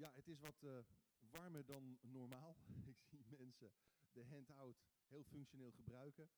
[0.00, 0.78] Ja, het is wat uh,
[1.18, 2.56] warmer dan normaal.
[2.94, 3.72] Ik zie mensen
[4.12, 6.30] de handout heel functioneel gebruiken.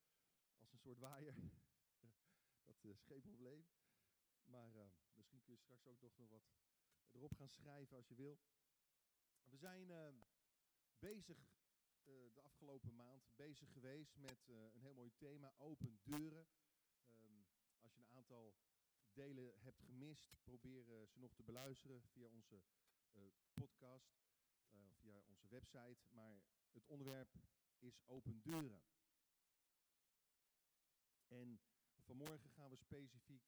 [0.58, 1.34] Als een soort waaier.
[2.66, 3.66] Dat is geen probleem.
[4.44, 6.50] Maar uh, misschien kun je straks ook nog wat
[7.10, 8.38] erop gaan schrijven als je wil.
[9.44, 9.90] We zijn
[10.98, 11.38] bezig
[12.04, 16.46] de afgelopen maand bezig geweest met een heel mooi thema, open deuren.
[17.08, 17.46] Um,
[17.80, 18.54] als je een aantal
[19.12, 22.62] delen hebt gemist, probeer ze nog te beluisteren via onze
[23.54, 24.12] podcast,
[24.70, 25.98] uh, via onze website.
[26.08, 27.34] Maar het onderwerp
[27.78, 28.82] is open deuren.
[31.28, 31.60] En
[31.98, 33.42] vanmorgen gaan we specifiek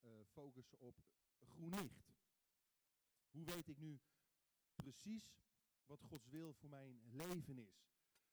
[0.00, 1.02] uh, focussen op
[1.38, 2.12] groen licht.
[3.30, 4.00] Hoe weet ik nu
[4.74, 5.40] precies
[5.84, 7.90] wat Gods wil voor mijn leven is?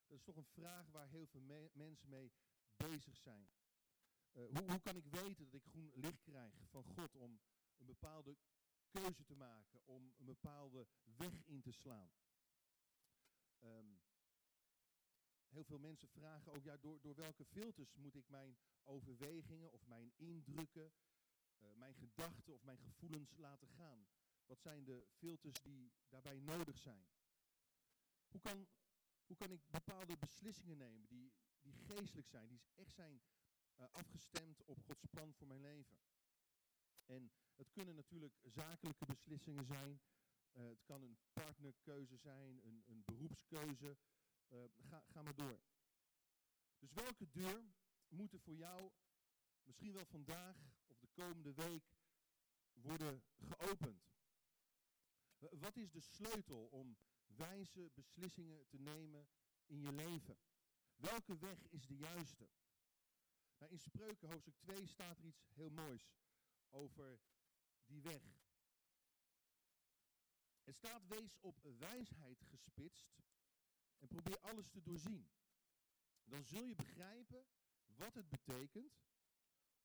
[0.08, 2.32] Dat is toch een vraag waar heel veel me mensen mee
[2.76, 3.50] bezig zijn.
[4.32, 7.40] Hoe, hoe, kan ik weten dat ik groen licht krijg van God om
[7.78, 8.38] een bepaalde
[8.90, 12.12] keuze te maken, om een bepaalde weg in te slaan?
[13.60, 14.02] Um,
[15.48, 19.86] heel veel mensen vragen ook, ja, door, door welke filters moet ik mijn overwegingen of
[19.86, 20.92] mijn indrukken,
[21.60, 24.08] uh, mijn gedachten of mijn gevoelens laten gaan?
[24.46, 27.08] Wat zijn de filters die daarbij nodig zijn?
[28.28, 28.68] Hoe kan,
[29.26, 33.22] hoe kan ik bepaalde beslissingen nemen die, die geestelijk zijn, die echt zijn
[33.78, 35.98] uh, afgestemd op Gods plan voor mijn leven?
[37.06, 40.02] En het kunnen natuurlijk zakelijke beslissingen zijn.
[40.54, 43.98] Uh, het kan een partnerkeuze zijn, een, een beroepskeuze.
[44.50, 45.60] Uh, ga, ga maar door.
[46.78, 47.64] Dus welke deur
[48.08, 48.92] moet er voor jou
[49.64, 51.84] misschien wel vandaag of de komende week
[52.74, 54.08] worden geopend?
[55.38, 59.30] Wat is de sleutel om wijze beslissingen te nemen
[59.66, 60.38] in je leven?
[60.96, 62.50] Welke weg is de juiste?
[63.58, 66.12] Nou, in Spreuken hoofdstuk 2 staat er iets heel moois
[66.70, 67.20] over
[67.90, 68.24] die weg.
[70.64, 73.24] Er staat wees op wijsheid gespitst
[73.98, 75.32] en probeer alles te doorzien.
[76.24, 77.46] Dan zul je begrijpen
[77.86, 79.00] wat het betekent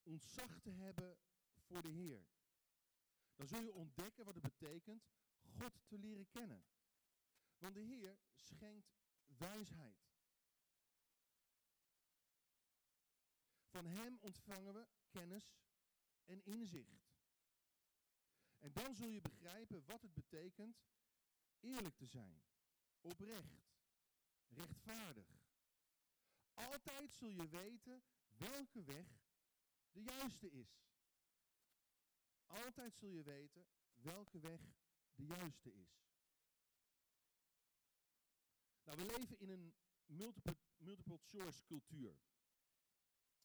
[0.03, 1.19] ontzag te hebben
[1.55, 2.27] voor de Heer.
[3.34, 5.05] Dan zul je ontdekken wat het betekent
[5.41, 6.65] God te leren kennen.
[7.59, 8.95] Want de Heer schenkt
[9.27, 10.12] wijsheid.
[13.67, 15.57] Van Hem ontvangen we kennis
[16.25, 17.14] en inzicht.
[18.65, 20.77] En dan zul je begrijpen wat het betekent
[21.61, 22.43] eerlijk te zijn,
[23.01, 23.65] oprecht,
[24.49, 25.27] rechtvaardig.
[26.55, 29.07] Altijd zul je weten welke weg
[29.91, 30.83] de juiste is.
[32.47, 34.61] Altijd zul je weten welke weg
[35.15, 36.05] de juiste is.
[38.85, 39.75] Nou, we leven in een
[40.07, 42.17] multiple, multiple choice cultuur.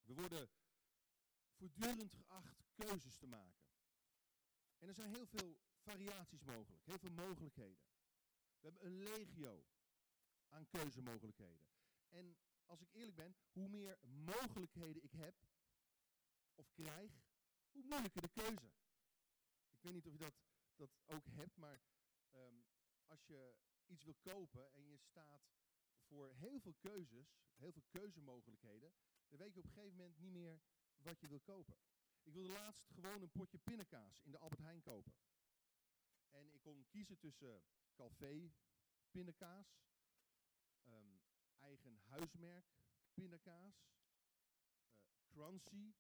[0.02, 0.50] We worden
[1.56, 3.59] voortdurend geacht keuzes te maken.
[4.80, 7.84] En er zijn heel veel variaties mogelijk, heel veel mogelijkheden.
[8.60, 9.66] We hebben een legio
[10.48, 11.68] aan keuzemogelijkheden.
[12.10, 15.36] En als ik eerlijk ben, hoe meer mogelijkheden ik heb
[16.56, 17.12] of krijg,
[17.72, 18.72] hoe moeilijker de keuze.
[19.70, 20.34] Ik weet niet of je dat,
[20.76, 21.82] dat ook hebt, maar
[22.32, 22.66] um,
[23.06, 25.42] als je iets wil kopen en je staat
[26.06, 28.94] voor heel veel keuzes, heel veel keuzemogelijkheden,
[29.28, 30.62] dan weet je op een gegeven moment niet meer
[30.96, 31.78] wat je wil kopen.
[32.24, 35.14] Ik wilde laatst gewoon een potje pindakaas in de Albert Heijn kopen.
[36.30, 37.64] En ik kon kiezen tussen
[37.94, 38.52] Calvé
[39.12, 39.82] pindakaas,
[40.86, 41.22] um,
[41.58, 42.66] eigen huismerk
[43.14, 43.88] pindakaas,
[44.36, 44.70] uh,
[45.28, 45.96] crunchy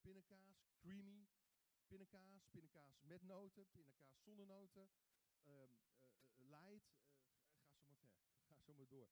[0.00, 1.28] pindakaas, creamy
[1.86, 4.90] pindakaas, pindakaas met noten, pindakaas zonder noten,
[5.44, 5.68] uh, uh,
[6.36, 6.96] light,
[7.64, 8.16] ga zo maar ver,
[8.48, 9.10] ga zo maar door.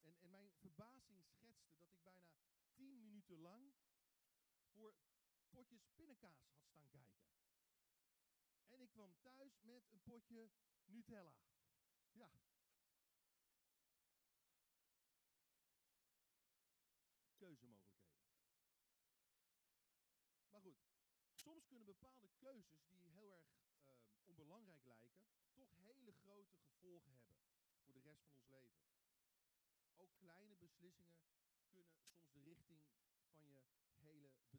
[0.00, 2.34] En, en mijn verbazing schetste dat ik bijna
[2.74, 3.74] tien minuten lang
[4.72, 4.94] voor
[5.56, 7.24] potjes pindakaas had staan kijken.
[8.66, 10.50] En ik kwam thuis met een potje
[10.84, 11.36] Nutella.
[12.12, 12.30] Ja.
[17.36, 18.26] Keuzemogelijkheden.
[20.50, 20.78] Maar goed,
[21.34, 27.38] soms kunnen bepaalde keuzes die heel erg uh, onbelangrijk lijken, toch hele grote gevolgen hebben
[27.82, 28.80] voor de rest van ons leven.
[29.96, 31.20] Ook kleine beslissingen
[31.68, 32.82] kunnen soms de richting
[33.28, 33.60] van je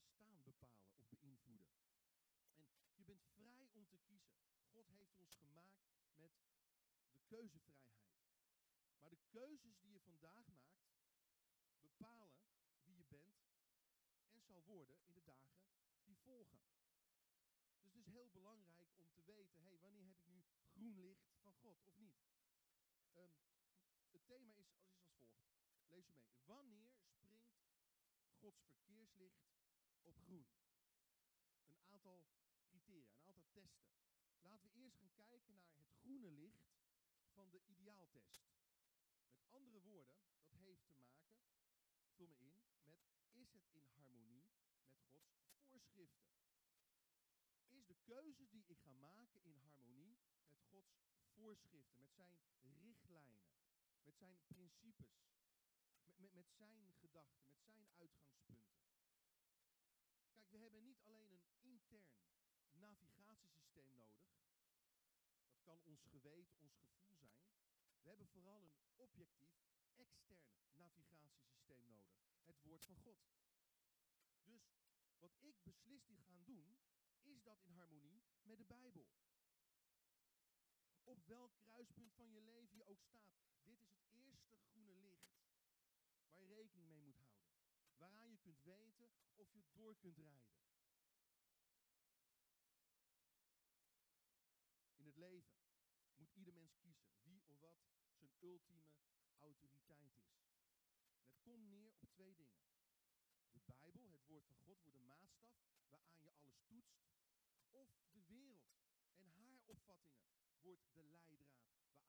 [0.07, 1.71] bestaan bepalen of beïnvloeden.
[2.54, 2.65] En
[2.95, 4.38] je bent vrij om te kiezen.
[4.71, 6.31] God heeft ons gemaakt met
[7.12, 8.15] de keuzevrijheid.
[9.00, 10.95] Maar de keuzes die je vandaag maakt,
[11.80, 12.45] bepalen
[12.83, 13.45] wie je bent
[14.30, 15.68] en zal worden in de dagen
[16.04, 16.59] die volgen.
[17.71, 21.36] Dus het is heel belangrijk om te weten, hey, wanneer heb ik nu groen licht
[21.42, 22.25] van God of niet?
[23.13, 23.48] Um,
[24.12, 25.48] het thema is, is als volgt.
[25.88, 26.38] Lees u mee.
[26.45, 27.57] Wanneer springt
[28.39, 29.48] Gods verkeerslicht
[30.07, 30.48] op groen?
[31.80, 32.25] Een aantal
[32.68, 33.88] criteria, een aantal testen.
[34.42, 36.75] Laten we eerst gaan kijken naar het groene licht
[37.33, 38.42] van de ideaaltest.
[39.38, 40.18] Met andere woorden,
[40.48, 41.38] dat heeft te maken,
[42.15, 42.98] vul me in, met
[43.33, 44.50] is het in harmonie
[45.09, 45.24] met
[45.69, 46.31] Gods voorschriften?
[47.69, 50.18] Is de keuzes die ik ga maken in harmonie
[50.48, 50.98] met Gods
[51.33, 52.07] voorschriften,
[52.45, 53.44] met zijn richtlijnen,
[54.01, 55.30] met zijn principes,
[56.18, 58.86] met, met zijn gedachten, met zijn uitgangspunten?
[60.49, 62.21] We hebben niet alleen een intern
[62.71, 64.35] navigatiesysteem nodig.
[65.47, 67.39] Dat kan ons geweten, ons gevoel zijn.
[68.01, 69.51] We hebben vooral een objectief,
[69.95, 72.15] extern navigatiesysteem nodig.
[72.45, 73.17] Het woord van God.
[74.44, 74.71] Dus
[75.19, 76.77] wat ik beslis die gaan doen,
[77.21, 79.07] is dat in harmonie met de Bijbel.
[81.03, 83.35] Op welk kruispunt van je leven je ook staat.
[83.63, 85.38] Dit is het eerste groene licht
[86.31, 87.47] waar je rekening mee moet houden.
[87.97, 90.55] Waaraan je kunt weten of je door kunt rijden.
[94.95, 95.57] In het leven
[96.15, 97.77] moet ieder mens kiezen wie of wat
[98.17, 98.85] zijn ultieme
[99.39, 100.35] autoriteit is.
[101.27, 102.61] Het komt neer op twee dingen.
[103.51, 105.51] De Bijbel, het woord van God, wordt de maatstaf
[105.89, 107.05] waaraan je alles toetst.
[107.69, 108.77] Of de wereld
[109.17, 110.27] en haar opvattingen
[110.61, 111.65] wordt de leidraad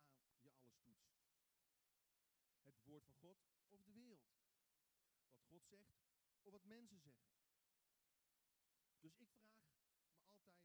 [0.08, 1.16] waaraan je alles toetst.
[2.62, 3.38] Het woord van God
[3.68, 4.37] of de wereld.
[5.48, 5.98] God zegt
[6.42, 7.28] of wat mensen zeggen.
[9.00, 10.60] Dus ik vraag me altijd af,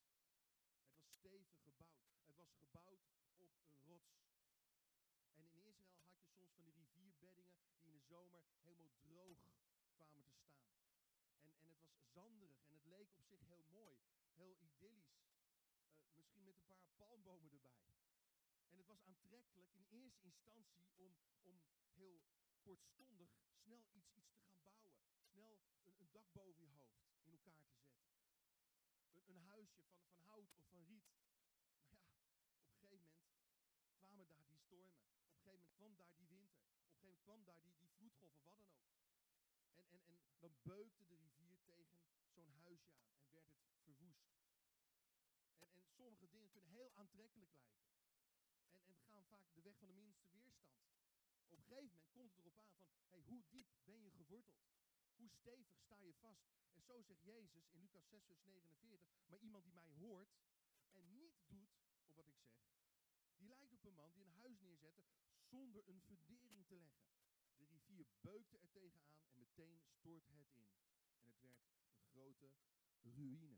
[0.86, 2.00] Het was stevig gebouwd.
[2.26, 4.24] Het was gebouwd op een rots.
[5.36, 9.40] En in Israël had je soms van die rivierbeddingen die in de zomer helemaal droog
[9.94, 10.76] kwamen te staan.
[11.40, 13.98] En, en het was zanderig en het leek op zich heel mooi,
[14.34, 15.24] heel idyllisch.
[15.34, 17.95] Uh, misschien met een paar palmbomen erbij.
[18.76, 21.62] En het was aantrekkelijk in eerste instantie om, om
[21.94, 22.22] heel
[22.62, 23.30] kortstondig
[23.64, 24.92] snel iets, iets te gaan bouwen.
[25.32, 26.80] Snel een, een dak boven je
[27.24, 28.20] hoofd in elkaar te zetten.
[29.12, 31.08] Een, een huisje van, van hout of van riet.
[31.88, 32.10] Maar ja,
[32.52, 33.34] op een gegeven moment
[33.94, 35.00] kwamen daar die stormen.
[35.00, 36.60] Op een gegeven moment kwam daar die winter.
[36.60, 38.94] Op een gegeven moment kwam daar die, die vloedgolf of wat dan ook.
[39.76, 41.94] En, en, en dan beukte de rivier tegen
[42.34, 44.28] zo'n huisje aan en werd het verwoest.
[45.58, 47.95] En, en sommige dingen kunnen heel aantrekkelijk lijken.
[49.28, 50.80] Vaak de weg van de minste weerstand.
[51.50, 54.66] Op een gegeven moment komt het erop aan van, hey, hoe diep ben je geworteld?
[55.16, 56.46] Hoe stevig sta je vast?
[56.74, 60.36] En zo zegt Jezus in Lucas 6, vers 49, maar iemand die mij hoort
[60.92, 61.76] en niet doet
[62.14, 62.66] op wat ik zeg,
[63.36, 65.04] die lijkt op een man die een huis neerzette
[65.42, 67.06] zonder een fundering te leggen.
[67.58, 70.70] De rivier beukte er tegenaan en meteen stortte het in.
[71.20, 72.52] En het werd een grote
[73.02, 73.55] ruïne.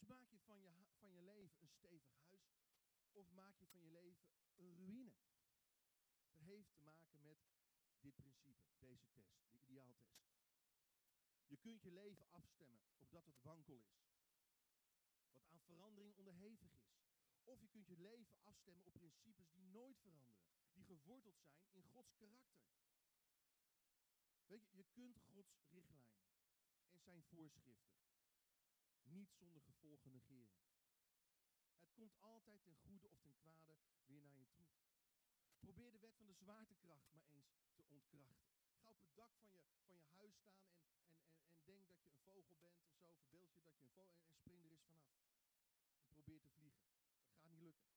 [0.00, 2.56] Dus maak je van je, van je leven een stevig huis
[3.12, 4.24] of maak je van je leven
[4.56, 5.12] een ruïne?
[6.30, 7.38] Dat heeft te maken met
[8.00, 10.20] dit principe, deze test, de ideaaltest.
[11.46, 14.08] Je kunt je leven afstemmen op dat het wankel is.
[15.30, 16.98] Wat aan verandering onderhevig is.
[17.44, 20.44] Of je kunt je leven afstemmen op principes die nooit veranderen.
[20.72, 22.68] Die geworteld zijn in Gods karakter.
[24.46, 26.24] Weet je, je kunt Gods richtlijnen
[26.90, 28.09] en zijn voorschriften
[29.10, 30.60] niet zonder gevolgen negeren.
[31.78, 33.76] Het komt altijd ten goede of ten kwade
[34.06, 34.66] weer naar je toe.
[35.58, 38.48] Probeer de wet van de zwaartekracht maar eens te ontkrachten.
[38.80, 41.86] Ga op het dak van je, van je huis staan en, en, en, en denk
[41.86, 43.14] dat je een vogel bent of zo.
[43.14, 45.14] Verbeeld je dat je een vogel en, en spring er eens vanaf.
[46.08, 46.84] Probeer te vliegen.
[47.26, 47.88] Dat gaat niet lukken.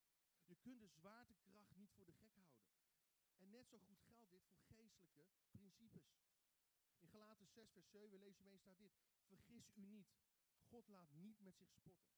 [0.46, 2.64] Je kunt de zwaartekracht niet voor de gek houden.
[3.38, 6.22] En net zo goed geldt dit voor geestelijke principes.
[7.00, 8.94] In Galaten 6, vers 7 lees je mee staat dit.
[9.28, 10.08] Vergis u niet.
[10.74, 12.14] God laat niet met zich spotten.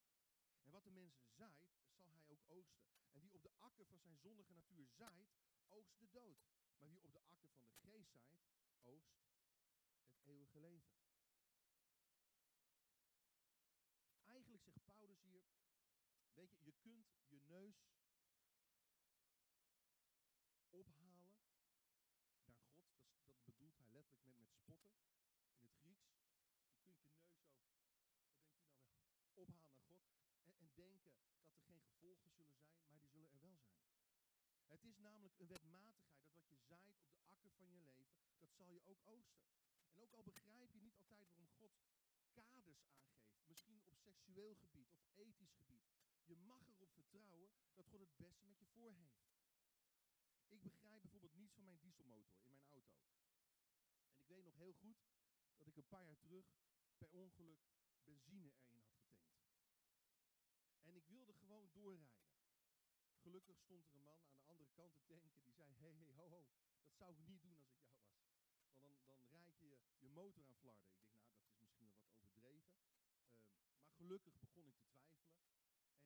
[0.61, 2.87] En wat de mens zaait, zal hij ook oogsten.
[3.11, 5.35] En wie op de akker van zijn zondige natuur zaait,
[5.67, 6.45] oogst de dood.
[6.77, 8.43] Maar wie op de akker van de geest zaait,
[8.83, 9.23] oogst
[10.07, 10.95] het eeuwige leven.
[14.25, 15.43] Eigenlijk zegt Paulus hier,
[16.33, 17.87] weet je, je kunt je neus
[20.69, 21.67] ophalen naar God.
[22.43, 22.55] Dat,
[23.25, 25.43] dat bedoelt hij letterlijk met, met spotten in het Grieks.
[25.55, 30.09] Je kunt je neus zo, wat denkt u nou wel, ophalen naar God.
[30.43, 32.57] En, en denken dat er geen zullen zijn,
[32.87, 33.79] maar die zullen er wel zijn.
[34.67, 38.07] Het is namelijk een wetmatigheid dat wat je zaait op de akker van je leven,
[38.39, 39.47] dat zal je ook oogsten.
[39.89, 41.71] En ook al begrijp je niet altijd waarom God
[42.33, 45.85] kaders aangeeft, misschien op seksueel gebied of ethisch gebied.
[46.25, 49.23] Je mag erop vertrouwen dat God het beste met je voor heeft.
[50.47, 52.99] Ik begrijp bijvoorbeeld niets van mijn dieselmotor in mijn auto.
[54.07, 54.97] En ik weet nog heel goed
[55.57, 56.45] dat ik een paar jaar terug
[56.97, 57.59] per ongeluk
[58.03, 59.35] benzine erin had getankt.
[60.81, 62.23] En ik wilde gewoon doorrijden.
[63.21, 66.11] Gelukkig stond er een man aan de andere kant te tanken die zei: Hé, hey,
[66.15, 66.45] ho, ho,
[66.83, 68.23] dat zou ik niet doen als ik jou was.
[68.63, 70.89] Want dan, dan rijd je je motor aan flarden.
[70.89, 72.73] Ik denk, nou, dat is misschien wel wat overdreven.
[73.05, 75.39] Ehm, maar gelukkig begon ik te twijfelen.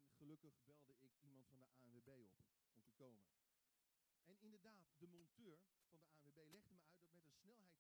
[0.04, 3.24] En gelukkig belde ik iemand van de ANWB op om te komen.
[4.24, 5.60] En inderdaad, de monteur
[5.90, 7.76] van de ANWB legde me uit dat met een snelheid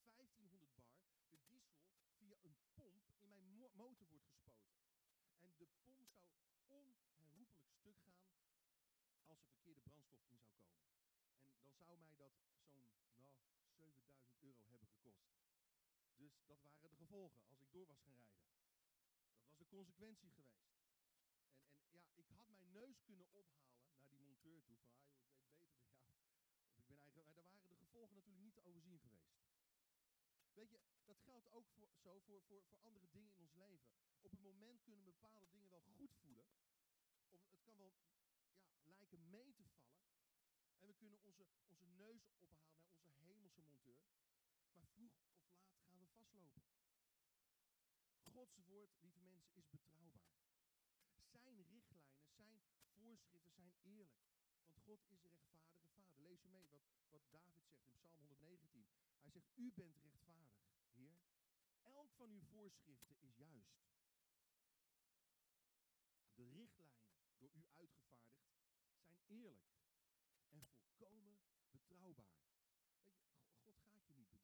[0.00, 0.88] van 1500 bar
[1.28, 1.78] de diesel
[2.16, 4.74] via een pomp in mijn motor wordt gespoten.
[5.36, 6.12] En de pomp
[6.62, 7.13] zou onherroepelijk
[7.84, 8.24] stuk gaan
[9.26, 10.90] als er verkeerde brandstof in zou komen.
[11.68, 12.32] En dan zou mij dat
[12.72, 13.32] zo'n nou,
[13.78, 15.26] 7000 euro hebben gekost.
[16.16, 18.46] Dus dat waren de gevolgen als ik door was gaan rijden.
[19.36, 20.72] Dat was de consequentie geweest.
[21.90, 24.76] En, en ja, ik had mijn neus kunnen ophalen naar die monteur toe.
[24.76, 26.68] Van, ah, joh, ik weet beter dan jou.
[26.74, 29.34] Ik ben eigenlijk, maar daar waren de gevolgen natuurlijk niet te overzien geweest.
[30.52, 33.88] Weet je, dat geldt ook voor, zo voor, voor, voor andere dingen in ons leven.
[34.20, 36.46] Op een moment kunnen bepaalde dingen wel goed voelen.
[37.76, 37.92] Wel
[38.84, 39.98] ja, lijken mee te vallen.
[40.78, 44.06] En we kunnen onze, onze neus ophalen naar onze hemelse monteur.
[44.72, 45.12] Maar vroeg
[45.74, 47.02] of laat gaan we vastlopen.
[48.22, 50.22] Gods woord, lieve mensen, is betrouwbaar.
[51.30, 52.62] Zijn richtlijnen, zijn
[52.94, 54.24] voorschriften zijn eerlijk.
[54.66, 56.04] Want God is een rechtvaardige vader.
[56.14, 58.86] Lees u mee wat, wat David zegt in Psalm 119.
[59.20, 60.52] Hij zegt, u bent rechtvaardig,
[60.92, 61.18] Heer.
[61.82, 63.82] Elk van uw voorschriften is juist.
[66.34, 67.03] De richtlijnen
[67.52, 68.54] u uitgevaardigd
[69.02, 69.76] zijn eerlijk
[70.50, 72.38] en volkomen betrouwbaar.
[73.64, 74.40] God gaat je niet bedriegen.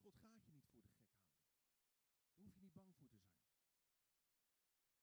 [0.00, 1.22] God gaat je niet voor de gek houden.
[2.32, 3.38] Daar hoef je niet bang voor te zijn.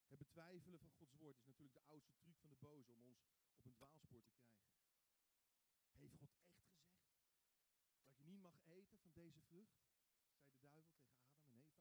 [0.06, 3.22] Het betwijfelen van Gods woord is natuurlijk de oudste truc van de boze om ons
[3.56, 4.76] op een dwaalspoor te krijgen.
[5.96, 6.76] Heeft God echt gezegd
[8.04, 9.88] dat je niet mag eten van deze vrucht?
[10.58, 11.78] zei de duivel tegen Adam en Eva.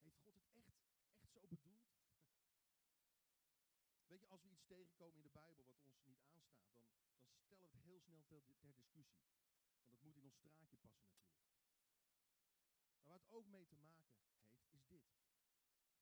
[0.00, 0.74] Heeft God het echt,
[1.18, 1.90] echt zo bedoeld?
[4.06, 6.78] Weet je, als we iets tegenkomen in de Bijbel wat ons niet aanstaat,
[7.48, 9.22] dan, dan het heel snel ter, ter discussie.
[9.78, 11.48] Want dat moet in ons straatje passen natuurlijk.
[12.92, 14.30] Maar waar het ook mee te maken heeft,
[14.70, 15.04] is dit.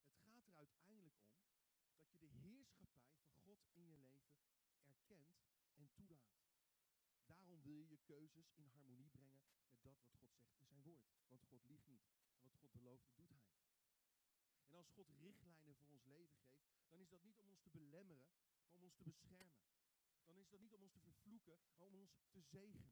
[0.05, 4.37] Het gaat er uiteindelijk om dat je de heerschappij van God in je leven
[4.83, 5.37] erkent
[5.75, 6.37] en toelaat.
[7.25, 9.41] Daarom wil je je keuzes in harmonie brengen
[9.81, 11.07] met dat wat God zegt in zijn woord.
[11.27, 12.05] Want God liegt niet.
[12.35, 13.47] En wat God belooft, doet hij.
[14.67, 16.59] En als God richtlijnen voor ons leven geeft,
[16.89, 18.27] dan is dat niet om ons te belemmeren,
[18.71, 19.53] om ons te beschermen.
[20.25, 22.91] Dan is dat niet om ons te vervloeken, maar om ons te zegenen.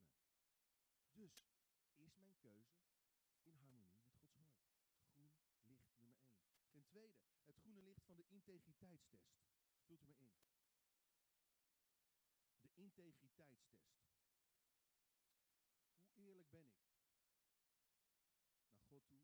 [1.13, 1.47] Dus
[1.95, 2.77] is mijn keuze
[3.41, 4.59] in harmonie met Gods woord.
[5.13, 6.17] Groen licht nummer 1.
[6.71, 9.37] Ten tweede, het groene licht van de integriteitstest.
[9.85, 10.35] Vult u me in.
[12.61, 13.77] De integriteitstest.
[16.13, 16.75] Hoe eerlijk ben ik?
[18.69, 19.21] Naar God toe,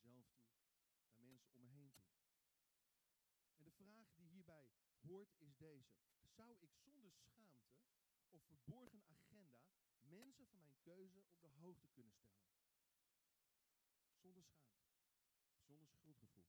[0.00, 0.56] naar mezelf toe,
[1.14, 2.06] naar mensen om me heen toe.
[3.56, 4.70] En de vraag die hierbij
[5.38, 5.94] is deze.
[6.28, 7.72] Zou ik zonder schaamte
[8.30, 9.60] of verborgen agenda
[10.02, 12.52] mensen van mijn keuze op de hoogte kunnen stellen?
[14.20, 14.92] Zonder schaamte,
[15.60, 16.46] zonder schuldgevoel.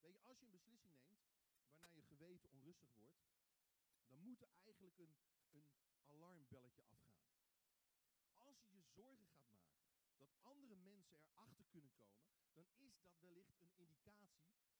[0.00, 1.20] Weet je, als je een beslissing neemt
[1.64, 3.18] waarna je geweten onrustig wordt,
[4.08, 5.16] dan moet er eigenlijk een,
[5.50, 5.66] een
[6.06, 7.28] alarmbelletje afgaan.
[8.38, 9.37] Als je je zorgen gaat
[10.18, 14.30] dat andere mensen erachter kunnen komen, dan is dat wellicht een indicatie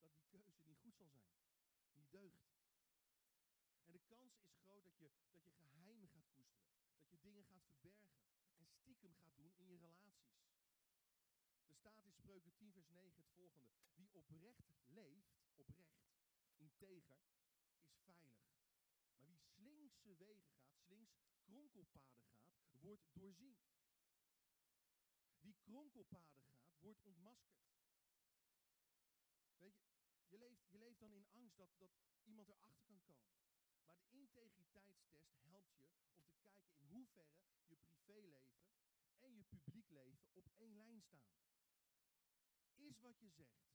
[0.00, 1.32] dat die keuze niet goed zal zijn.
[1.92, 2.48] Niet deugt.
[3.84, 6.70] En de kans is groot dat je, dat je geheimen gaat koesteren.
[6.98, 8.10] Dat je dingen gaat verbergen.
[8.56, 10.26] En stiekem gaat doen in je relaties.
[11.66, 13.68] Er staat in Spreuken 10 vers 9 het volgende.
[13.94, 16.08] Wie oprecht leeft, oprecht,
[16.56, 17.18] integer,
[18.04, 18.56] is veilig.
[19.18, 23.56] Maar wie slinkse wegen gaat, slinks kronkelpaden gaat, wordt doorzien.
[25.68, 27.68] Kronkelpaden gaat, wordt ontmaskerd.
[29.56, 29.88] Weet je,
[30.26, 31.90] je leeft, je leeft dan in angst dat, dat
[32.24, 33.30] iemand erachter kan komen.
[33.84, 36.40] Maar de integriteitstest helpt je om te kijken
[36.76, 38.62] in hoeverre je privéleven
[39.18, 41.32] en je publiek leven op één lijn staan.
[42.74, 43.68] Is wat je zegt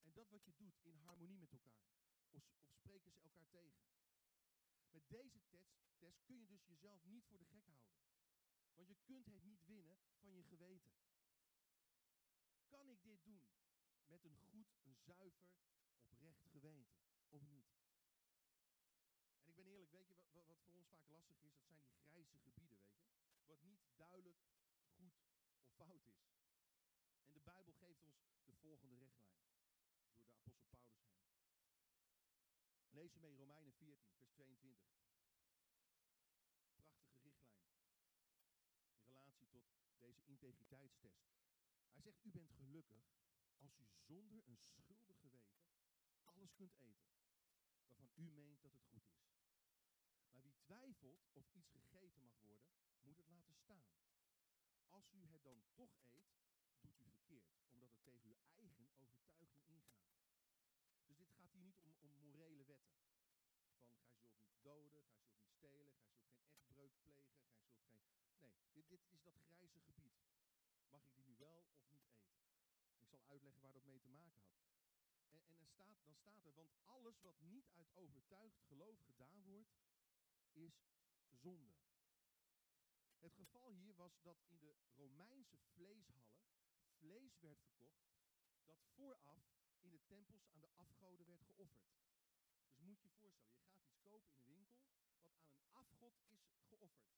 [0.00, 1.86] en dat wat je doet in harmonie met elkaar?
[2.30, 3.84] Of, of spreken ze elkaar tegen?
[4.90, 8.05] Met deze test, test kun je dus jezelf niet voor de gek houden.
[8.76, 10.92] Want je kunt het niet winnen van je geweten.
[12.66, 13.42] Kan ik dit doen
[14.06, 15.48] met een goed, een zuiver,
[16.00, 16.96] oprecht geweten?
[17.28, 17.66] Of niet?
[19.40, 21.54] En ik ben eerlijk, weet je wat, wat voor ons vaak lastig is?
[21.54, 23.44] Dat zijn die grijze gebieden, weet je?
[23.44, 24.38] Wat niet duidelijk
[24.94, 25.18] goed
[25.56, 26.34] of fout is.
[27.24, 29.40] En de Bijbel geeft ons de volgende richtlijn.
[29.46, 31.40] Door de apostel Paulus heen.
[32.90, 35.05] Lees mee Romeinen 14, vers 22.
[40.06, 41.26] Deze integriteitstest.
[41.92, 43.04] Hij zegt, u bent gelukkig
[43.56, 45.56] als u zonder een schuldig geweten
[46.36, 47.14] alles kunt eten.
[47.86, 49.34] Waarvan u meent dat het goed is.
[50.30, 52.68] Maar wie twijfelt of iets gegeten mag worden,
[53.02, 53.90] moet het laten staan.
[54.88, 56.44] Als u het dan toch eet,
[56.80, 60.14] doet u verkeerd, omdat het tegen uw eigen overtuiging ingaat.
[61.06, 62.96] Dus dit gaat hier niet om, om morele wetten.
[63.82, 66.15] Van gij zult niet doden, gij zult niet stelen, gij
[66.96, 67.38] plegen,
[67.88, 68.54] gij zult geen...
[68.70, 70.14] Nee, dit, is dat grijze gebied.
[70.88, 72.18] Mag ik die nu wel of niet eten?
[72.96, 74.60] Ik zal uitleggen waar dat mee te maken had.
[75.28, 79.42] En, en er staat, dan staat er, want alles wat niet uit overtuigd geloof gedaan
[79.42, 79.76] wordt,
[80.52, 80.86] is
[81.30, 81.74] zonde.
[83.18, 86.36] Het geval hier was dat in de Romeinse vleeshallen
[86.98, 88.16] vlees werd verkocht
[88.64, 89.44] dat vooraf
[89.80, 91.96] in de tempels aan de afgoden werd geofferd.
[92.66, 94.86] Dus moet je je voorstellen, je gaat iets kopen in een winkel
[95.20, 97.14] wat aan een afgod is geofferd.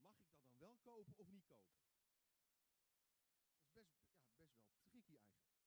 [0.00, 1.78] Mag ik dat dan wel kopen of niet kopen?
[3.48, 5.58] Dat is best, ja, best wel tricky eigenlijk.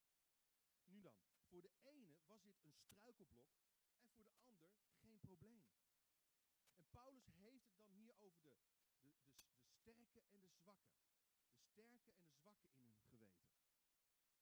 [0.85, 1.15] Nu dan,
[1.49, 3.51] voor de ene was dit een struikelblok
[3.99, 4.69] en voor de ander
[5.01, 5.63] geen probleem.
[6.75, 8.55] En Paulus heeft het dan hier over de,
[9.01, 10.95] de, de, sterke en de zwakke.
[11.53, 13.45] De sterke en de zwakke in hun geweten.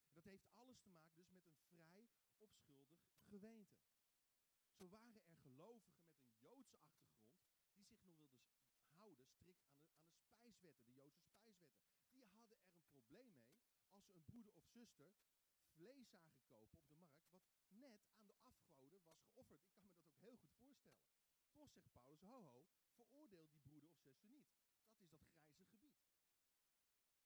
[0.06, 3.80] En dat heeft alles te maken dus met een vrij of schuldig geweten.
[4.72, 8.32] Zo waren er gelovigen met een Joodse achtergrond die zich nog wilden
[8.94, 9.94] houden strikt aan de,
[10.40, 11.90] aan de de Joodse spijswetten.
[12.12, 13.50] Die hadden er een probleem mee
[13.90, 15.10] als ze een broeder of zuster
[15.74, 19.60] vlees zagen kopen op de markt wat net aan de afgoden was geofferd.
[19.60, 21.06] Ik kan me dat ook heel goed voorstellen.
[21.52, 24.46] Toch zegt Paulus, ho ho, veroordeel die broeder of zuster niet.
[24.96, 25.94] Dat is dat grijze gebied.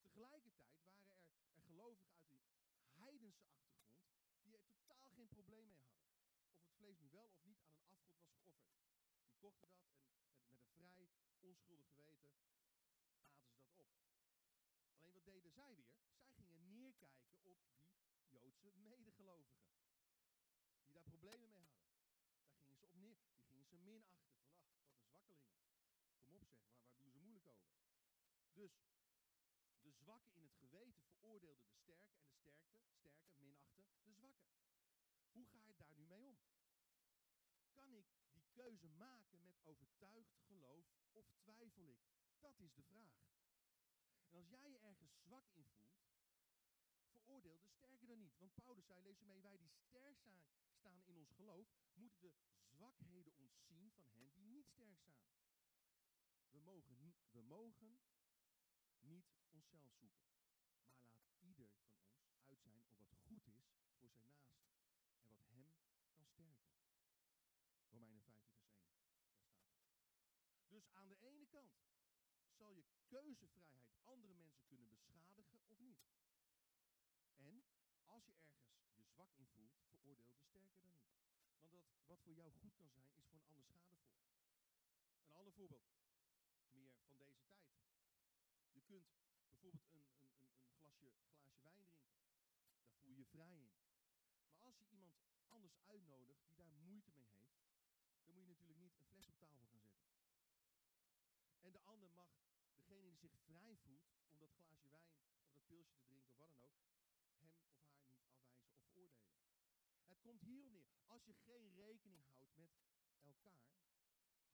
[0.00, 4.07] Tegelijkertijd waren er, er gelovigen uit een heidense achtergrond
[4.43, 6.09] die er totaal geen probleem mee hadden.
[6.52, 8.75] Of het vlees nu wel of niet aan een afgod was geofferd.
[9.25, 9.87] Die kochten dat
[10.77, 13.90] en met, met een vrij onschuldig geweten aten ze dat op.
[14.94, 15.97] Alleen wat deden zij weer?
[16.35, 17.59] Zij gingen neerkijken op
[18.11, 19.69] die Joodse medegelovigen.
[20.85, 21.95] Die daar problemen mee hadden.
[22.45, 23.19] Daar gingen ze op neer.
[23.35, 24.29] Die gingen ze minachten.
[24.31, 25.57] Van ach, wat een zwakkelingen.
[26.25, 27.69] Kom op zeg, waar, waar doen ze moeilijk over?
[28.53, 28.75] Dus
[29.81, 34.95] de zwakke in het geweten veroordeelde de sterke en de sterke, sterke minachten de zwakke.
[35.31, 36.38] Hoe ga je daar nu mee om?
[37.73, 42.01] Kan ik die keuze maken met overtuigd geloof of twijfel ik?
[42.38, 43.27] Dat is de vraag.
[44.37, 46.05] En als jij je ergens zwak in voelt,
[47.11, 48.38] veroordeel de sterke dan niet.
[48.38, 52.33] Want Paulus zei, lees mee, wij die sterk zijn, staan in ons geloof, moeten de
[52.64, 55.29] zwakheden ontzien van hen die niet sterk staan.
[56.51, 57.99] We mogen, we mogen
[59.01, 63.62] niet onszelf zoeken, maar laat ieder van ons uit zijn op wat goed is
[64.01, 67.16] voor zijn naaste en wat hem kan sterken.
[67.88, 69.59] Romeinen 15 vers 1, daar staat.
[70.68, 71.95] Dus aan de ene kant
[72.57, 76.01] zal je keuzevrijheid andere mensen kunnen beschadigen of niet.
[77.37, 77.64] En
[78.07, 81.14] als je ergens je zwak in voelt, veroordeel de sterker dan niet.
[81.59, 84.25] Want dat, wat voor jou goed kan zijn, is voor een ander schadevol.
[85.25, 85.88] Een ander voorbeeld,
[86.71, 87.69] meer van deze tijd.
[88.71, 89.07] Je kunt
[89.49, 91.12] bijvoorbeeld een, een, een, een glasje,
[91.61, 92.37] glaasje wijn drinken.
[92.85, 93.71] Daar voel je je vrij in.
[94.51, 95.14] Maar als je iemand
[95.49, 97.61] anders uitnodigt die daar moeite mee heeft,
[98.25, 99.86] dan moet je natuurlijk niet een fles op tafel gaan zetten.
[101.66, 102.31] En de ander mag,
[102.72, 106.38] degene die zich vrij voelt om dat glaasje wijn of dat pilsje te drinken of
[106.38, 106.79] wat dan ook,
[107.38, 109.35] hem of haar niet afwijzen of veroordelen.
[110.07, 110.87] Het komt hierop neer.
[111.07, 113.88] Als je geen rekening houdt met elkaar,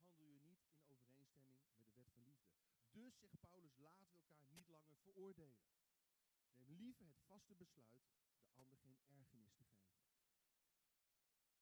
[0.03, 2.51] handel je niet in overeenstemming met de wet van liefde.
[2.91, 5.65] Dus, zegt Paulus, laten we elkaar niet langer veroordelen.
[6.55, 8.07] Neem liever het vaste besluit
[8.41, 10.03] de ander geen ergernis te geven.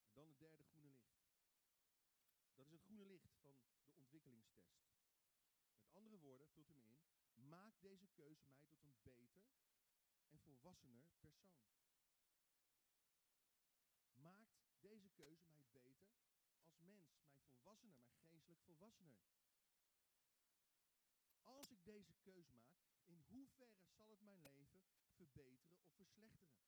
[0.04, 1.22] En dan het derde groene licht.
[2.56, 4.72] Dat is het groene licht van de ontwikkelingstest.
[5.82, 6.98] Met andere woorden, vult u in,
[7.34, 9.44] maak deze keuze mij tot een beter
[10.30, 11.50] en volwassener persoon.
[14.14, 16.10] Maakt deze keuze mij beter
[16.62, 19.20] als mens, mij volwassener, mij geestelijk volwassener.
[21.44, 24.80] Als ik deze keuze maak, in hoeverre zal het mijn leven
[25.16, 26.60] verbeteren of verslechteren?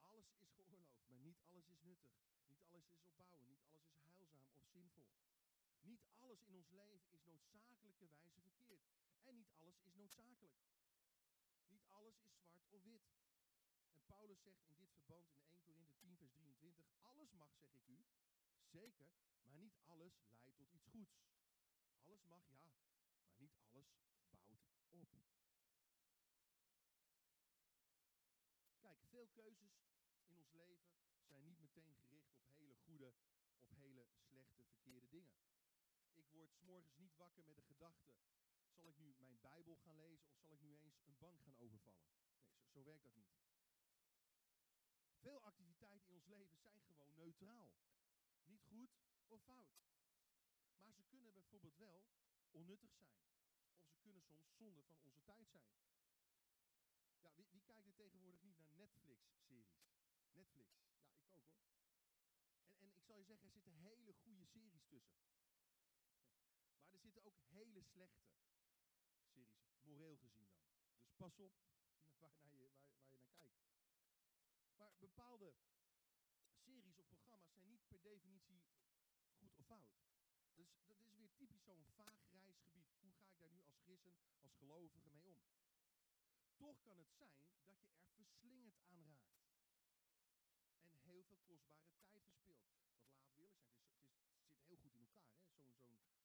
[0.00, 2.10] Alles is geoorloofd, maar niet alles is nuttig.
[2.48, 5.06] Niet alles is opbouwen, niet alles is heilzaam of zinvol.
[5.86, 8.86] Niet alles in ons leven is noodzakelijkerwijze verkeerd.
[9.22, 10.56] En niet alles is noodzakelijk.
[11.68, 13.02] Niet alles is zwart of wit.
[13.90, 17.72] En Paulus zegt in dit verband in 1 Korinthe 10 vers 23, alles mag, zeg
[17.72, 18.04] ik u,
[18.62, 19.10] zeker,
[19.42, 21.18] maar niet alles leidt tot iets goeds.
[21.94, 22.70] Alles mag, ja,
[23.28, 24.58] maar niet alles bouwt op.
[28.78, 29.78] Kijk, veel keuzes
[30.26, 30.90] in ons leven
[31.24, 35.55] zijn niet meteen gericht op hele goede of hele slechte, verkeerde dingen.
[36.36, 38.14] Word s'morgens niet wakker met de gedachte,
[38.74, 41.56] zal ik nu mijn Bijbel gaan lezen of zal ik nu eens een bank gaan
[41.56, 42.08] overvallen?
[42.08, 43.34] Nee, zo, zo werkt dat niet.
[45.18, 47.74] Veel activiteiten in ons leven zijn gewoon neutraal.
[48.44, 48.90] Niet goed
[49.26, 49.80] of fout.
[50.80, 52.06] Maar ze kunnen bijvoorbeeld wel
[52.50, 53.20] onnuttig zijn.
[53.78, 55.70] Of ze kunnen soms zonde van onze tijd zijn.
[57.20, 59.88] Ja, wie, wie kijkt er tegenwoordig niet naar Netflix-series?
[60.32, 60.70] Netflix.
[60.94, 61.68] Ja, ik ook hoor.
[62.78, 65.16] En, en ik zal je zeggen, er zitten hele goede series tussen.
[67.06, 68.26] Zitten ook hele slechte
[69.32, 70.66] series, moreel gezien dan.
[71.00, 71.52] Dus pas op
[72.40, 73.66] waar, je, waar, je naar kijkt.
[74.76, 75.54] Maar bepaalde
[76.64, 78.62] series of programma's zijn niet per definitie
[79.38, 79.96] goed of fout.
[80.54, 82.90] Dus dat is weer typisch zo'n vaag reisgebied.
[83.00, 85.40] Hoe ga ik daar nu als christen, als gelovige mee om?
[86.56, 89.54] Toch kan het zijn dat je er verslingerd aan raakt.
[90.78, 92.66] En heel veel kostbare tijd verspeelt.
[92.70, 95.30] Want laat we eerlijk zijn, het, is, het, is, zit heel goed in elkaar.
[95.54, 96.16] Zo'n zo'n uh,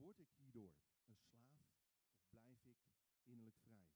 [0.00, 0.74] Word ik hierdoor
[1.06, 1.68] een slaaf
[2.14, 2.78] of blijf ik
[3.24, 3.88] innerlijk vrij?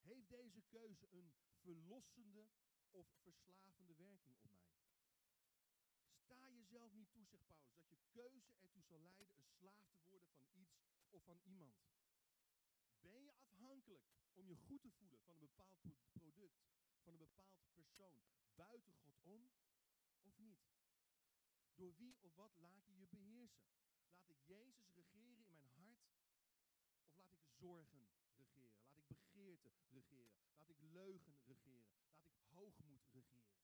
[0.00, 2.48] Heeft deze keuze een verlossende
[2.90, 4.78] of verslavende werking op mij?
[6.08, 10.00] Sta jezelf niet toe, zegt Paulus, dat je keuze ertoe zal leiden een slaaf te
[10.08, 10.78] worden van iets
[11.10, 11.74] of van iemand.
[13.00, 15.80] Ben je afhankelijk om je goed te voelen van een bepaald
[16.12, 16.70] product,
[17.10, 18.22] van een bepaald persoon,
[18.54, 19.50] buiten God om
[20.22, 20.70] of niet?
[21.74, 23.70] Door wie of wat laat je je beheersen?
[24.14, 26.08] Laat ik Jezus regeren in mijn hart
[27.12, 28.82] of laat ik zorgen regeren?
[28.82, 30.34] Laat ik begeerte regeren?
[30.56, 31.94] Laat ik leugen regeren?
[32.18, 33.58] Laat ik hoogmoed regeren?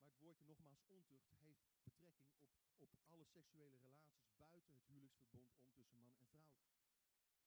[0.00, 2.36] Maar het woordje nogmaals ontucht heeft betrekking
[2.76, 6.69] op, op alle seksuele relaties buiten het huwelijksverbond om tussen man en vrouw.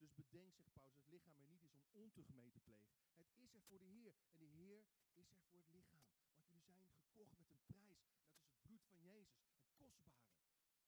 [0.04, 2.96] Dus bedenk, zegt Paulus, dat het lichaam er niet is om ontucht mee te plegen.
[3.16, 4.14] Het is er voor de Heer.
[4.32, 6.04] En de Heer is er voor het lichaam.
[6.50, 8.02] Want jullie zijn gekocht met een prijs.
[8.12, 9.44] En dat is het bloed van Jezus.
[9.60, 10.28] Het kostbare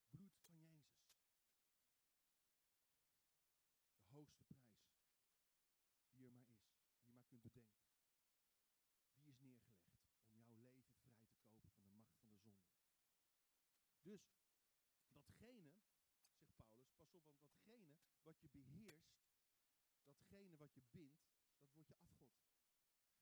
[0.10, 1.04] bloed van Jezus.
[3.98, 4.84] De hoogste prijs
[6.14, 6.68] die er maar is.
[6.96, 7.88] Die je maar kunt bedenken.
[9.22, 12.68] Die is neergelegd om jouw leven vrij te kopen van de macht van de zonde.
[14.02, 14.24] Dus
[15.10, 15.72] datgene
[16.56, 19.16] zegt Paulus, pas want datgene wat je beheerst,
[20.06, 21.26] datgene wat je bindt,
[21.60, 22.36] dat wordt je afgod.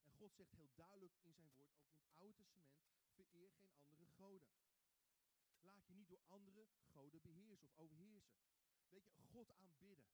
[0.04, 1.82] En God zegt heel duidelijk in zijn woord,
[2.18, 4.52] ook in het Oude Testament, vereer geen andere goden.
[5.60, 8.36] Laat je niet door andere goden beheersen of overheersen.
[8.88, 10.06] Weet je, God aanbidden,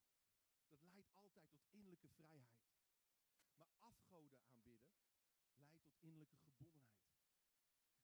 [0.67, 2.69] dat leidt altijd tot innerlijke vrijheid.
[3.55, 4.91] Maar afgoden aanbidden
[5.57, 6.99] leidt tot innerlijke gebondenheid.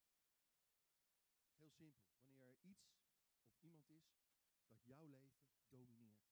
[1.55, 2.07] Heel simpel.
[2.23, 2.87] Wanneer er iets
[3.43, 4.13] of iemand is
[4.67, 6.27] dat jouw leven domineert.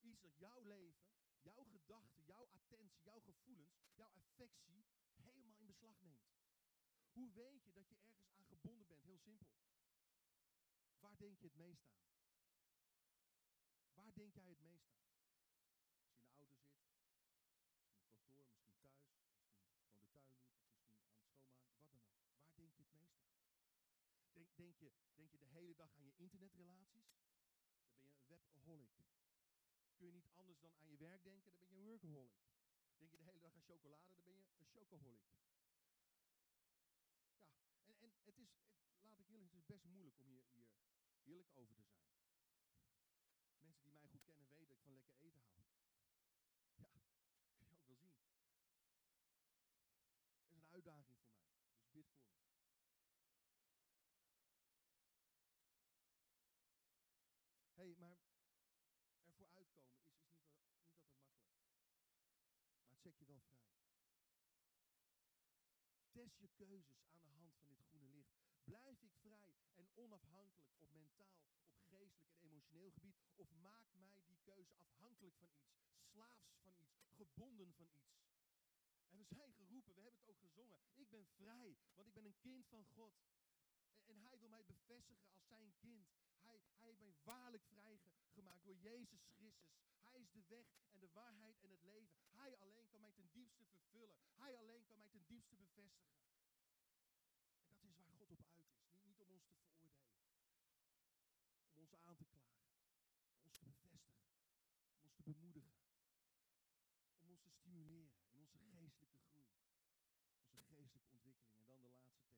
[0.00, 1.06] Iets dat jouw leven,
[1.40, 6.35] jouw gedachten, jouw attentie, jouw gevoelens, jouw affectie helemaal in beslag neemt.
[7.16, 9.02] Hoe weet je dat je ergens aan gebonden bent?
[9.04, 9.46] Heel simpel.
[10.98, 12.04] Waar denk je het meest aan?
[13.94, 15.00] Waar denk jij het meest aan?
[16.24, 19.96] Als je in de auto zit, misschien op kantoor, misschien thuis, misschien gewoon de tuin
[19.96, 22.10] doet, of misschien aan het schoonmaken, wat dan ook.
[22.38, 23.34] Waar denk je het meest aan?
[24.32, 27.08] Denk, denk, je, denk je de hele dag aan je internetrelaties?
[27.88, 29.04] Dan ben je een webaholic.
[29.96, 32.38] Kun je niet anders dan aan je werk denken, dan ben je een workaholic.
[32.98, 35.34] Denk je de hele dag aan chocolade, dan ben je een chocoholic.
[37.86, 38.50] Ja, en, en het is,
[39.00, 40.68] laat ik eerlijk het is best moeilijk om hier, hier
[41.24, 42.08] eerlijk over te zijn.
[43.58, 45.64] Mensen die mij goed kennen weten dat ik van lekker eten hou.
[46.74, 46.86] Ja,
[47.56, 48.14] kun je ook wel zien.
[50.38, 52.44] Het is een uitdaging voor mij, dus bid voor me.
[57.74, 58.18] hey, maar
[59.24, 61.84] ervoor uitkomen is, is niet, niet altijd makkelijk.
[62.80, 63.64] Maar het zet je wel vrij.
[66.10, 68.15] Test je keuzes aan de hand van dit groene licht.
[68.66, 73.16] Blijf ik vrij en onafhankelijk op mentaal, op geestelijk en emotioneel gebied?
[73.34, 78.24] Of maak mij die keuze afhankelijk van iets, slaafs van iets, gebonden van iets?
[79.08, 80.78] En we zijn geroepen, we hebben het ook gezongen.
[80.94, 83.14] Ik ben vrij, want ik ben een kind van God.
[84.04, 86.08] En, hij wil mij bevestigen als zijn kind.
[86.40, 89.76] Hij, hij heeft mij waarlijk vrijgemaakt door Jezus Christus.
[89.98, 92.08] Hij is de weg en de waarheid en het leven.
[92.28, 94.16] Hij alleen kan mij ten diepste vervullen.
[94.34, 96.16] Hij alleen kan mij ten diepste bevestigen.
[97.80, 98.72] En dat is waar God op uit is.
[98.92, 100.02] Niet, niet om ons te veroordelen.
[101.72, 102.66] Om ons aan te klagen.
[103.34, 104.24] Om ons te bevestigen.
[104.96, 105.76] Om ons te bemoedigen.
[107.18, 109.48] Om ons te stimuleren in onze geestelijke groei.
[110.50, 111.54] Onze geestelijke ontwikkeling.
[111.58, 112.34] En dan de laatste test.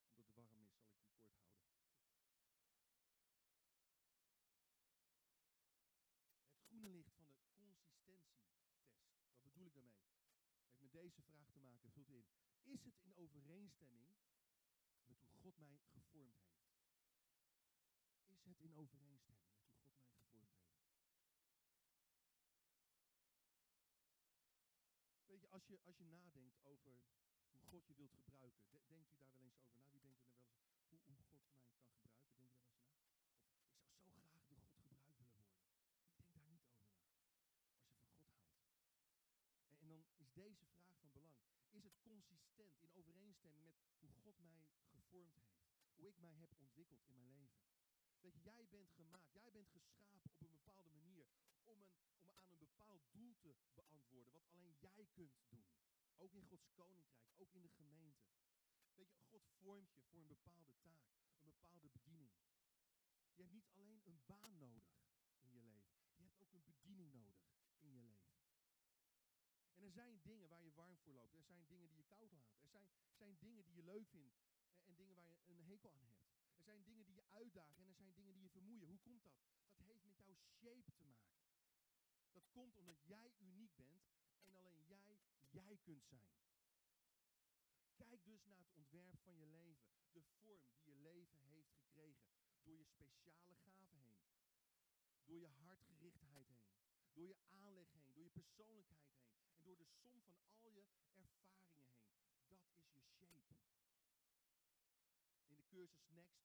[0.00, 1.96] Omdat het warm is, zal ik die kort houden.
[6.76, 8.34] groene licht van de consistentietest.
[9.32, 10.04] Wat bedoel ik daarmee?
[10.78, 12.26] Heeft met deze vraag te maken, vult in.
[12.62, 14.08] Is het in overeenstemming
[15.06, 16.74] met hoe God mij gevormd heeft?
[18.26, 20.74] Is het in overeenstemming met hoe God mij gevormd heeft?
[25.26, 27.02] Weet je, als je, als je nadenkt over
[27.50, 30.16] hoe God je wilt gebruiken, denkt u daar wel eens over na?
[30.88, 32.66] Wie denkt er wel eens hoe, hoe God mij kan gebruiken?
[34.00, 34.66] Denkt u daar wel eens na?
[34.68, 36.96] Of ik zou zo graag door God gebruikt willen worden.
[39.78, 41.36] En dan is deze vraag van belang.
[41.70, 45.64] Is het consistent in overeenstemming met hoe God mij gevormd heeft?
[45.94, 47.64] Hoe ik mij heb ontwikkeld in mijn leven?
[48.20, 51.26] Je, jij bent gemaakt, jij bent geschapen op een bepaalde manier
[51.62, 55.32] om, een, om aan een bepaald doel te beantwoorden, wat alleen jij kunt doen.
[56.16, 58.26] Ook in Gods koninkrijk, ook in de gemeente.
[58.94, 61.04] Weet je, God vormt je voor een bepaalde taak,
[61.38, 62.32] een bepaalde bediening.
[63.34, 64.96] Je hebt niet alleen een baan nodig
[65.40, 67.46] in je leven, je hebt ook een bediening nodig
[67.78, 68.36] in je leven.
[69.74, 71.34] En er zijn dingen waar je warm voor loopt.
[71.34, 72.60] Er zijn dingen die je koud laten.
[72.62, 74.48] Er zijn, zijn dingen die je leuk vindt en,
[74.84, 76.24] en dingen waar je een hekel aan hebt.
[76.56, 78.88] Er zijn dingen die je uitdagen en er zijn dingen die je vermoeien.
[78.88, 79.40] Hoe komt dat?
[79.76, 81.34] Dat heeft met jouw shape te maken.
[82.32, 84.04] Dat komt omdat jij uniek bent
[84.42, 85.18] en alleen jij
[85.50, 86.34] jij kunt zijn.
[87.94, 89.88] Kijk dus naar het ontwerp van je leven.
[90.10, 92.28] De vorm die je leven heeft gekregen.
[92.62, 94.18] Door je speciale gaven heen.
[95.24, 96.74] Door je hartgerichtheid heen.
[97.12, 98.12] Door je aanleg heen.
[98.12, 101.30] Door je persoonlijkheid heen en door de som van al je ervaringen
[102.46, 102.62] heen.
[102.88, 103.74] Dat is je shape.
[105.46, 106.44] In de cursus Next,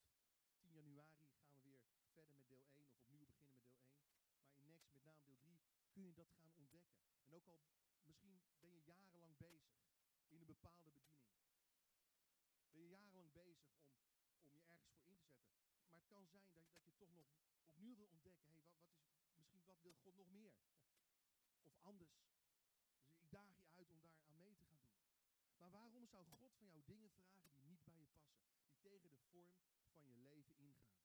[0.60, 1.80] 10 januari, gaan we weer
[2.14, 4.02] verder met deel 1 of opnieuw beginnen met deel 1.
[4.52, 5.18] Maar in Next met
[5.94, 6.98] je dat gaan ontdekken.
[7.24, 7.60] En ook al
[8.06, 9.76] misschien ben je jarenlang bezig
[10.28, 11.30] in een bepaalde bediening.
[12.72, 13.86] Ben je jarenlang bezig om,
[14.42, 15.58] om je ergens voor in te zetten.
[15.90, 17.28] Maar het kan zijn dat, dat je toch nog
[17.62, 18.46] opnieuw wil ontdekken.
[18.46, 20.54] Hey, wat, wat is, misschien wat wil God nog meer?
[21.64, 22.14] Of anders.
[23.12, 25.00] Dus ik daag je uit om daar aan mee te gaan doen.
[25.58, 28.44] Maar waarom zou God van jou dingen vragen die niet bij je passen?
[28.68, 29.56] Die tegen de vorm
[29.94, 31.00] van je leven ingaan?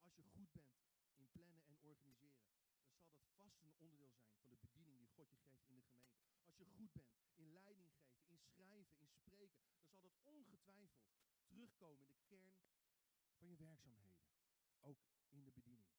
[0.00, 0.76] Als je goed bent
[1.16, 5.08] in plannen en organiseren, dan zal dat vast een onderdeel zijn van de bediening die
[5.08, 6.00] God je geeft in de gemeente.
[6.44, 11.04] Als je goed bent in leiding geven, in schrijven, in spreken, dan zal dat ongetwijfeld
[11.44, 12.54] terugkomen in de kern
[13.38, 14.26] van je werkzaamheden.
[14.80, 15.90] Ook in de bediening.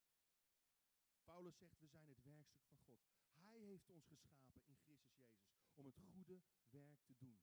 [1.23, 3.01] Paulus zegt, we zijn het werkstuk van God.
[3.33, 5.33] Hij heeft ons geschapen in Christus Jezus
[5.73, 7.39] om het goede werk te doen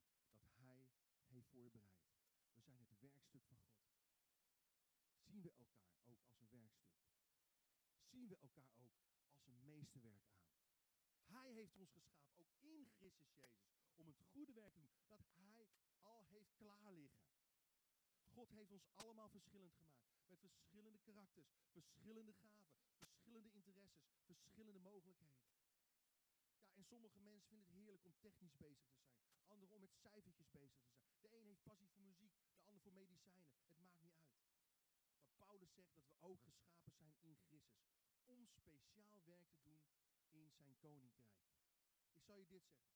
[1.31, 2.09] heeft voorbereid.
[2.53, 3.83] We zijn het werkstuk van God.
[5.25, 7.01] Zien we elkaar ook als een werkstuk?
[8.11, 8.95] Zien we elkaar ook
[9.35, 10.49] als een meesterwerk aan?
[11.25, 15.21] Hij heeft ons geschapen, ook in Christus Jezus, om het goede werk te doen dat
[15.35, 15.69] Hij
[16.03, 17.25] al heeft klaar liggen.
[18.27, 20.09] God heeft ons allemaal verschillend gemaakt.
[20.27, 25.43] Met verschillende karakters, verschillende gaven, verschillende interesses, verschillende mogelijkheden.
[25.97, 29.19] Ja, en sommige mensen vinden het heerlijk om technisch bezig te zijn.
[29.47, 31.10] Anderen om met cijfertjes bezig te zijn.
[31.63, 33.49] Passie voor muziek, de ander voor medicijnen.
[33.67, 34.41] Het maakt niet uit.
[35.23, 37.65] Maar Paulus zegt dat we ook geschapen zijn in Christus.
[38.25, 39.81] Om speciaal werk te doen
[40.31, 41.39] in zijn koninkrijk.
[42.13, 42.91] Ik zal je dit zeggen.